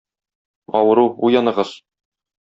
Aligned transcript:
Авыру, 0.77 1.03
уяныгыз! 1.23 1.69